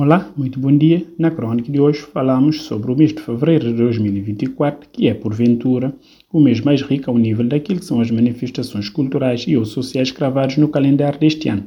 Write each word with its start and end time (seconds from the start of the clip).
Olá, 0.00 0.30
muito 0.36 0.60
bom 0.60 0.78
dia. 0.78 1.04
Na 1.18 1.28
crónica 1.28 1.72
de 1.72 1.80
hoje 1.80 2.02
falamos 2.02 2.62
sobre 2.62 2.92
o 2.92 2.94
mês 2.94 3.12
de 3.12 3.20
fevereiro 3.20 3.64
de 3.64 3.72
2024, 3.72 4.88
que 4.92 5.08
é, 5.08 5.12
porventura, 5.12 5.92
o 6.32 6.38
mês 6.38 6.60
mais 6.60 6.82
rico 6.82 7.10
ao 7.10 7.18
nível 7.18 7.44
daquilo 7.44 7.80
que 7.80 7.84
são 7.84 8.00
as 8.00 8.08
manifestações 8.08 8.88
culturais 8.88 9.44
e 9.48 9.56
ou 9.56 9.64
sociais 9.64 10.12
cravados 10.12 10.56
no 10.56 10.68
calendário 10.68 11.18
deste 11.18 11.48
ano. 11.48 11.66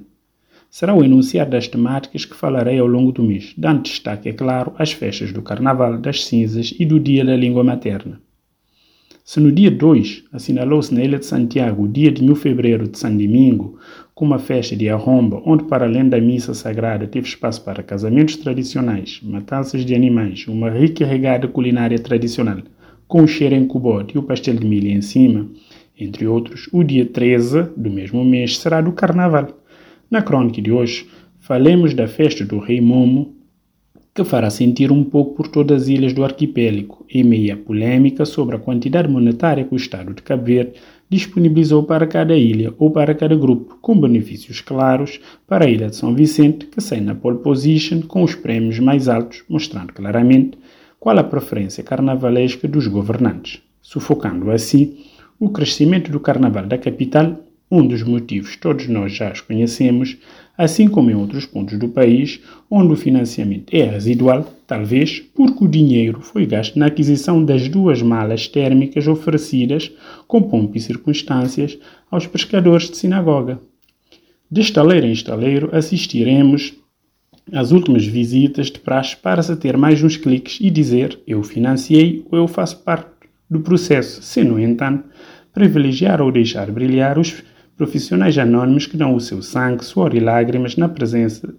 Será 0.70 0.96
o 0.96 1.04
enunciado 1.04 1.52
das 1.52 1.68
temáticas 1.68 2.24
que 2.24 2.34
falarei 2.34 2.80
ao 2.80 2.88
longo 2.88 3.12
do 3.12 3.22
mês, 3.22 3.54
dando 3.58 3.84
destaque, 3.84 4.30
é 4.30 4.32
claro, 4.32 4.72
às 4.78 4.94
festas 4.94 5.34
do 5.34 5.42
Carnaval, 5.42 5.98
das 5.98 6.24
Cinzas 6.24 6.74
e 6.80 6.86
do 6.86 7.02
Dia 7.02 7.26
da 7.26 7.36
Língua 7.36 7.66
Materna. 7.66 8.22
Se 9.24 9.40
no 9.40 9.52
dia 9.52 9.70
2 9.70 10.24
assinalou-se 10.34 10.94
na 10.94 11.04
Ilha 11.04 11.20
de 11.20 11.26
Santiago 11.26 11.84
o 11.84 11.88
dia 11.88 12.12
de 12.12 12.24
1 12.24 12.36
fevereiro 12.36 12.88
de 12.88 12.98
São 12.98 13.16
Domingo, 13.16 13.78
com 14.16 14.26
uma 14.26 14.40
festa 14.40 14.76
de 14.76 14.90
arromba, 14.90 15.42
onde 15.46 15.64
para 15.66 15.86
além 15.86 16.10
da 16.10 16.20
missa 16.20 16.54
sagrada 16.56 17.08
teve 17.08 17.28
espaço 17.28 17.64
para 17.64 17.84
casamentos 17.84 18.36
tradicionais, 18.36 19.20
matanças 19.24 19.86
de 19.86 19.94
animais, 19.94 20.48
uma 20.48 20.72
rica 20.72 21.06
regada 21.06 21.48
culinária 21.48 22.00
tradicional, 22.00 22.58
com 23.08 23.24
o 23.24 23.28
cheiro 23.28 23.54
em 23.54 23.68
cubote 23.68 24.16
e 24.16 24.18
o 24.18 24.24
pastel 24.24 24.56
de 24.56 24.66
milho 24.66 24.90
em 24.90 25.02
cima, 25.02 25.48
entre 25.98 26.26
outros, 26.26 26.68
o 26.74 26.84
dia 26.84 27.06
13 27.06 27.70
do 27.78 27.92
mesmo 27.92 28.26
mês 28.26 28.58
será 28.58 28.82
do 28.82 28.92
Carnaval. 28.92 29.50
Na 30.10 30.24
crônica 30.24 30.60
de 30.62 30.72
hoje, 30.72 31.08
falemos 31.40 31.94
da 31.94 32.08
festa 32.08 32.44
do 32.44 32.58
Rei 32.58 32.82
Momo, 32.82 33.36
que 34.14 34.24
fará 34.26 34.50
sentir 34.50 34.92
um 34.92 35.04
pouco 35.04 35.36
por 35.36 35.48
todas 35.48 35.84
as 35.84 35.88
ilhas 35.88 36.14
do 36.14 36.24
arquipélago, 36.24 37.06
em 37.10 37.24
meio 37.24 37.54
à 37.54 37.58
polêmica 37.58 38.26
sobre 38.26 38.56
a 38.58 38.60
quantidade 38.60 39.08
monetária 39.08 39.64
que 39.64 39.74
o 39.74 39.78
Estado 39.78 40.14
de 40.14 40.22
Cabo 40.22 40.44
Verde 40.44 40.74
disponibilizou 41.10 41.84
para 41.84 42.06
cada 42.08 42.36
ilha 42.36 42.74
ou 42.78 42.92
para 42.92 43.16
cada 43.16 43.36
grupo, 43.36 43.78
com 43.82 44.00
benefícios 44.00 44.60
claros 44.60 45.20
para 45.48 45.66
a 45.66 45.70
ilha 45.70 45.88
de 45.88 45.96
São 45.96 46.14
Vicente, 46.14 46.66
que 46.66 46.82
sai 46.82 47.00
na 47.00 47.16
pole 47.16 47.40
position 47.40 48.02
com 48.02 48.24
os 48.24 48.36
prémios 48.36 48.80
mais 48.80 49.08
altos, 49.08 49.44
mostrando 49.48 49.94
claramente 49.94 50.58
qual 51.00 51.18
a 51.18 51.24
preferência 51.24 51.84
carnavalesca 51.84 52.68
dos 52.68 52.88
governantes, 52.88 53.62
sufocando 53.82 54.52
assim 54.52 54.98
o 55.40 55.50
crescimento 55.50 56.12
do 56.12 56.20
carnaval 56.20 56.66
da 56.66 56.78
capital 56.78 57.38
um 57.72 57.88
dos 57.88 58.04
motivos 58.04 58.58
todos 58.58 58.88
nós 58.90 59.14
já 59.14 59.32
os 59.32 59.40
conhecemos, 59.40 60.18
assim 60.58 60.90
como 60.90 61.10
em 61.10 61.16
outros 61.16 61.46
pontos 61.46 61.80
do 61.80 61.88
país, 61.88 62.42
onde 62.70 62.92
o 62.92 62.98
financiamento 62.98 63.74
é 63.74 63.84
residual, 63.84 64.46
talvez 64.68 65.20
porque 65.20 65.64
o 65.64 65.68
dinheiro 65.68 66.20
foi 66.22 66.46
gasto 66.46 66.78
na 66.78 66.88
aquisição 66.88 67.44
das 67.44 67.70
duas 67.70 68.02
malas 68.02 68.48
térmicas 68.48 69.08
oferecidas, 69.08 69.90
com 70.28 70.42
pompa 70.44 70.78
e 70.78 70.82
circunstâncias, 70.82 71.80
aos 72.12 72.28
pescadores 72.28 72.90
de 72.90 72.98
sinagoga. 72.98 73.60
De 74.52 74.60
estaleiro 74.60 75.08
em 75.08 75.14
estaleiro, 75.14 75.70
assistiremos 75.72 76.74
às 77.54 77.72
últimas 77.72 78.06
visitas 78.06 78.68
de 78.68 78.80
praxe 78.80 79.16
para 79.16 79.42
se 79.42 79.56
ter 79.56 79.78
mais 79.78 80.04
uns 80.04 80.18
cliques 80.18 80.60
e 80.60 80.70
dizer 80.70 81.18
eu 81.26 81.42
financiei 81.42 82.26
ou 82.30 82.38
eu 82.38 82.48
faço 82.48 82.84
parte 82.84 83.10
do 83.50 83.62
processo, 83.62 84.22
se, 84.22 84.44
no 84.44 84.60
entanto, 84.60 85.06
privilegiar 85.54 86.22
ou 86.22 86.32
deixar 86.32 86.70
brilhar 86.72 87.18
os 87.18 87.44
profissionais 87.78 88.38
anônimos 88.38 88.86
que 88.86 88.98
dão 88.98 89.16
o 89.16 89.20
seu 89.20 89.42
sangue, 89.42 89.84
suor 89.84 90.14
e 90.16 90.20
lágrimas 90.20 90.76
na 90.76 90.88
presença 90.88 91.54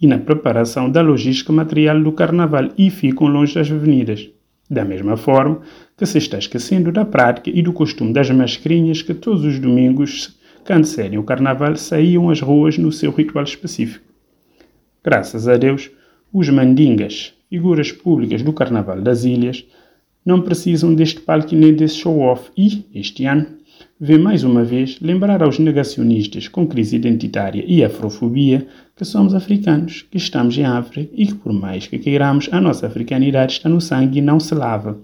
e 0.00 0.06
na 0.06 0.18
preparação 0.18 0.90
da 0.90 1.00
logística 1.00 1.52
material 1.52 2.00
do 2.02 2.12
carnaval 2.12 2.70
e 2.78 2.90
ficam 2.90 3.26
longe 3.26 3.54
das 3.54 3.70
avenidas. 3.70 4.30
Da 4.70 4.84
mesma 4.84 5.16
forma 5.16 5.60
que 5.96 6.04
se 6.04 6.18
está 6.18 6.38
esquecendo 6.38 6.92
da 6.92 7.04
prática 7.04 7.50
e 7.50 7.62
do 7.62 7.72
costume 7.72 8.12
das 8.12 8.30
mascarinhas 8.30 9.02
que 9.02 9.14
todos 9.14 9.44
os 9.44 9.58
domingos, 9.58 10.38
que 10.64 10.72
antecedem 10.72 11.18
o 11.18 11.24
carnaval, 11.24 11.74
saíam 11.76 12.30
às 12.30 12.40
ruas 12.40 12.76
no 12.76 12.92
seu 12.92 13.10
ritual 13.10 13.44
específico. 13.44 14.04
Graças 15.02 15.48
a 15.48 15.56
Deus, 15.56 15.90
os 16.32 16.48
mandingas, 16.50 17.32
figuras 17.48 17.90
públicas 17.90 18.42
do 18.42 18.52
carnaval 18.52 19.00
das 19.00 19.24
ilhas, 19.24 19.64
não 20.24 20.42
precisam 20.42 20.94
deste 20.94 21.20
palco 21.20 21.54
nem 21.54 21.72
desse 21.72 21.96
show-off 21.96 22.50
e, 22.54 22.84
este 22.94 23.24
ano, 23.24 23.46
vê 24.00 24.16
mais 24.16 24.44
uma 24.44 24.62
vez 24.62 25.00
lembrar 25.00 25.42
aos 25.42 25.58
negacionistas 25.58 26.46
com 26.46 26.66
crise 26.66 26.94
identitária 26.94 27.64
e 27.66 27.82
afrofobia 27.82 28.66
que 28.94 29.04
somos 29.04 29.34
africanos, 29.34 30.02
que 30.02 30.16
estamos 30.16 30.56
em 30.56 30.64
África 30.64 31.12
e 31.14 31.26
que, 31.26 31.34
por 31.34 31.52
mais 31.52 31.86
que 31.86 31.98
queiramos, 31.98 32.48
a 32.52 32.60
nossa 32.60 32.86
africanidade 32.86 33.54
está 33.54 33.68
no 33.68 33.80
sangue 33.80 34.18
e 34.18 34.22
não 34.22 34.38
se 34.38 34.54
lava, 34.54 34.98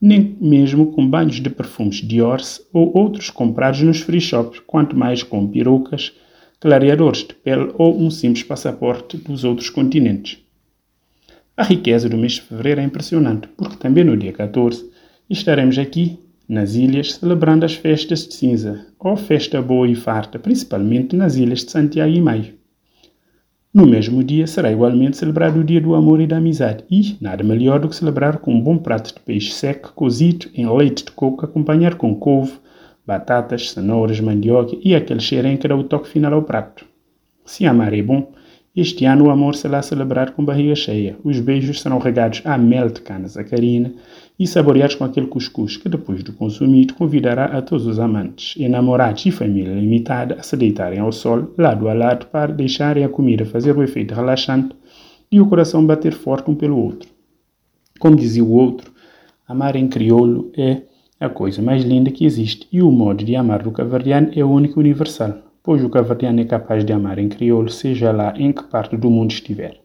nem 0.00 0.36
mesmo 0.40 0.92
com 0.92 1.08
banhos 1.08 1.40
de 1.40 1.50
perfumes 1.50 1.96
Dior 1.96 2.40
ou 2.72 2.96
outros 2.96 3.30
comprados 3.30 3.80
nos 3.82 4.00
free 4.00 4.20
shops, 4.20 4.60
quanto 4.64 4.96
mais 4.96 5.22
com 5.22 5.46
perucas, 5.48 6.12
clareadores 6.60 7.26
de 7.26 7.34
pele 7.34 7.72
ou 7.76 8.00
um 8.00 8.10
simples 8.10 8.44
passaporte 8.44 9.16
dos 9.16 9.42
outros 9.42 9.70
continentes. 9.70 10.38
A 11.56 11.64
riqueza 11.64 12.08
do 12.08 12.18
mês 12.18 12.34
de 12.34 12.42
fevereiro 12.42 12.80
é 12.80 12.84
impressionante, 12.84 13.48
porque 13.56 13.76
também 13.76 14.04
no 14.04 14.16
dia 14.16 14.32
14 14.32 14.88
estaremos 15.28 15.78
aqui 15.78 16.18
nas 16.48 16.74
ilhas 16.74 17.14
celebrando 17.14 17.64
as 17.64 17.74
festas 17.74 18.26
de 18.26 18.34
cinza, 18.34 18.86
ou 18.98 19.16
festa 19.16 19.60
boa 19.60 19.88
e 19.88 19.94
farta, 19.94 20.38
principalmente 20.38 21.16
nas 21.16 21.36
ilhas 21.36 21.64
de 21.64 21.70
Santiago 21.70 22.12
e 22.12 22.20
Maio. 22.20 22.54
No 23.76 23.86
mesmo 23.86 24.24
dia 24.24 24.46
será 24.46 24.72
igualmente 24.72 25.18
celebrado 25.18 25.60
o 25.60 25.64
Dia 25.64 25.80
do 25.80 25.94
Amor 25.94 26.20
e 26.20 26.26
da 26.26 26.38
Amizade 26.38 26.82
e 26.90 27.16
nada 27.20 27.44
melhor 27.44 27.78
do 27.78 27.88
que 27.90 27.96
celebrar 27.96 28.38
com 28.38 28.54
um 28.54 28.60
bom 28.60 28.78
prato 28.78 29.12
de 29.12 29.20
peixe 29.20 29.52
seco 29.52 29.92
cozido 29.92 30.46
em 30.54 30.66
leite 30.66 31.04
de 31.04 31.10
coco 31.10 31.44
acompanhado 31.44 31.96
com 31.96 32.14
couve, 32.14 32.54
batatas, 33.06 33.72
cenouras, 33.72 34.18
mandioca 34.18 34.76
e 34.82 34.94
aquele 34.94 35.20
cheirinho 35.20 35.58
que 35.58 35.68
dá 35.68 35.76
o 35.76 35.84
toque 35.84 36.08
final 36.08 36.32
ao 36.32 36.42
prato. 36.42 36.86
Se 37.44 37.66
amar 37.66 37.92
é 37.92 38.02
bom, 38.02 38.32
este 38.76 39.06
ano 39.06 39.24
o 39.24 39.30
amor 39.30 39.54
será 39.54 39.80
celebrado 39.80 40.32
com 40.32 40.44
barriga 40.44 40.74
cheia. 40.74 41.16
Os 41.24 41.40
beijos 41.40 41.80
serão 41.80 41.98
regados 41.98 42.42
a 42.44 42.58
mel 42.58 42.90
de 42.90 43.00
cana 43.00 43.26
sacarina 43.26 43.94
e 44.38 44.46
saboreados 44.46 44.96
com 44.96 45.04
aquele 45.04 45.28
cuscuz 45.28 45.78
que, 45.78 45.88
depois 45.88 46.22
de 46.22 46.30
consumido, 46.30 46.92
convidará 46.92 47.46
a 47.46 47.62
todos 47.62 47.86
os 47.86 47.98
amantes, 47.98 48.54
enamorados 48.60 49.24
e 49.24 49.30
família 49.30 49.72
limitada 49.72 50.34
a 50.34 50.42
se 50.42 50.58
deitarem 50.58 50.98
ao 50.98 51.10
sol, 51.10 51.54
lado 51.56 51.88
a 51.88 51.94
lado, 51.94 52.26
para 52.26 52.52
deixarem 52.52 53.02
a 53.02 53.08
comida 53.08 53.46
fazer 53.46 53.74
o 53.74 53.82
efeito 53.82 54.14
relaxante 54.14 54.76
e 55.32 55.40
o 55.40 55.46
coração 55.46 55.86
bater 55.86 56.12
forte 56.12 56.50
um 56.50 56.54
pelo 56.54 56.78
outro. 56.78 57.08
Como 57.98 58.14
dizia 58.14 58.44
o 58.44 58.52
outro, 58.52 58.92
amar 59.48 59.74
em 59.74 59.88
crioulo 59.88 60.52
é 60.54 60.82
a 61.18 61.30
coisa 61.30 61.62
mais 61.62 61.82
linda 61.82 62.10
que 62.10 62.26
existe 62.26 62.68
e 62.70 62.82
o 62.82 62.90
modo 62.90 63.24
de 63.24 63.34
amar 63.34 63.62
do 63.62 63.72
cavardiano 63.72 64.30
é 64.34 64.44
o 64.44 64.50
único 64.50 64.78
universal, 64.78 65.45
pois 65.66 65.84
o 65.84 65.90
cavardiano 65.90 66.40
é 66.40 66.44
capaz 66.44 66.84
de 66.84 66.92
amar 66.94 67.18
em 67.18 67.28
crioulo, 67.28 67.68
seja 67.68 68.12
lá 68.12 68.32
em 68.38 68.52
que 68.52 68.62
parte 68.64 68.96
do 68.96 69.10
mundo 69.10 69.32
estiver. 69.32 69.80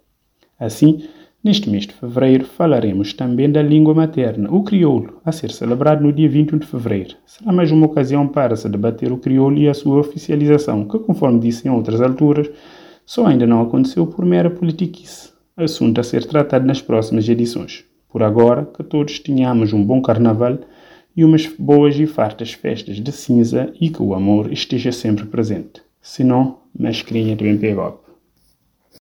Assim, 0.57 1.03
Neste 1.43 1.71
mês 1.71 1.87
de 1.87 1.93
fevereiro 1.93 2.45
falaremos 2.45 3.13
também 3.13 3.51
da 3.51 3.63
língua 3.63 3.95
materna, 3.95 4.47
o 4.51 4.61
crioulo, 4.61 5.19
a 5.25 5.31
ser 5.31 5.49
celebrado 5.49 6.03
no 6.03 6.13
dia 6.13 6.29
21 6.29 6.59
de 6.59 6.67
fevereiro. 6.67 7.15
Será 7.25 7.51
mais 7.51 7.71
uma 7.71 7.87
ocasião 7.87 8.27
para 8.27 8.55
se 8.55 8.69
debater 8.69 9.11
o 9.11 9.17
crioulo 9.17 9.57
e 9.57 9.67
a 9.67 9.73
sua 9.73 10.01
oficialização, 10.01 10.85
que, 10.85 10.99
conforme 10.99 11.39
disse 11.39 11.67
em 11.67 11.71
outras 11.71 11.99
alturas, 11.99 12.47
só 13.03 13.25
ainda 13.25 13.47
não 13.47 13.59
aconteceu 13.59 14.05
por 14.05 14.23
mera 14.23 14.51
politiquice. 14.51 15.31
Assunto 15.57 15.99
a 15.99 16.03
ser 16.03 16.25
tratado 16.25 16.67
nas 16.67 16.79
próximas 16.79 17.27
edições. 17.27 17.85
Por 18.07 18.21
agora, 18.21 18.63
que 18.77 18.83
todos 18.83 19.17
tenhamos 19.17 19.73
um 19.73 19.83
bom 19.83 19.99
carnaval 19.99 20.59
e 21.15 21.23
umas 21.23 21.47
boas 21.47 21.99
e 21.99 22.05
fartas 22.05 22.53
festas 22.53 22.97
de 22.97 23.11
cinza 23.11 23.73
e 23.79 23.89
que 23.89 24.01
o 24.01 24.13
amor 24.13 24.51
esteja 24.51 24.91
sempre 24.91 25.25
presente. 25.25 25.81
Senão, 26.01 26.59
mascarinha 26.77 27.35
também 27.37 27.57
pegou. 27.57 28.00